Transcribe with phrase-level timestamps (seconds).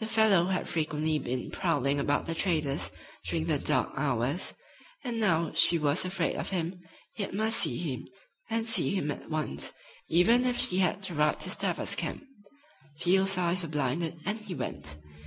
[0.00, 2.90] The fellow had frequently been prowling about the trader's
[3.26, 4.52] during the dark hours,
[5.02, 6.82] and now she was afraid of him,
[7.16, 8.04] yet must see him,
[8.50, 9.72] and see him at once,
[10.10, 12.24] even if she had to ride to Stabber's camp.
[12.98, 14.96] Field's eyes were blinded and he went.